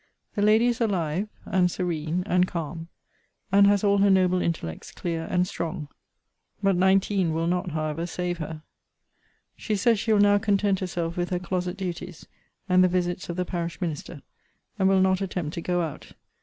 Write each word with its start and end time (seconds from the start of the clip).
The 0.33 0.41
lady 0.41 0.65
is 0.65 0.81
alive, 0.81 1.29
and 1.45 1.69
serene, 1.69 2.23
and 2.25 2.47
calm, 2.47 2.87
and 3.51 3.67
has 3.67 3.83
all 3.83 3.99
her 3.99 4.09
noble 4.09 4.41
intellects 4.41 4.91
clear 4.91 5.27
and 5.29 5.47
strong: 5.47 5.89
but 6.63 6.75
nineteen 6.75 7.33
will 7.35 7.45
not 7.45 7.69
however 7.69 8.07
save 8.07 8.39
her. 8.39 8.63
She 9.55 9.75
says 9.75 9.99
she 9.99 10.11
will 10.11 10.19
now 10.19 10.39
content 10.39 10.79
herself 10.79 11.17
with 11.17 11.29
her 11.29 11.37
closet 11.37 11.77
duties, 11.77 12.25
and 12.67 12.83
the 12.83 12.87
visits 12.87 13.29
of 13.29 13.35
the 13.35 13.45
parish 13.45 13.79
minister; 13.79 14.23
and 14.79 14.89
will 14.89 15.01
not 15.01 15.21
attempt 15.21 15.53
to 15.53 15.61
go 15.61 15.83
out. 15.83 16.13